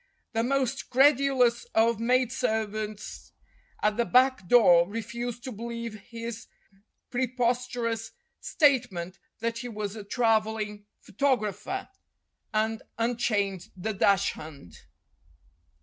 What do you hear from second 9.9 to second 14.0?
a travelling photographer, and un chained the